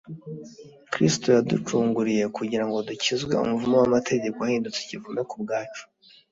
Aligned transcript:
“kristo 0.91 1.27
yaducunguriye 1.35 2.25
kugira 2.37 2.63
ngo 2.67 2.77
dukizwe 2.87 3.33
umuvumo 3.45 3.75
w’amategeko, 3.81 4.37
ahindutse 4.41 4.79
ikivume 4.81 5.21
ku 5.29 5.35
bwacu” 5.43 5.83